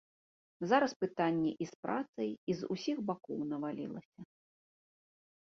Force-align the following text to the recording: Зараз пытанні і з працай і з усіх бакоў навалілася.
Зараз 0.69 0.95
пытанні 1.03 1.51
і 1.65 1.67
з 1.71 1.77
працай 1.87 2.29
і 2.53 2.57
з 2.63 2.71
усіх 2.77 2.97
бакоў 3.11 3.39
навалілася. 3.53 4.19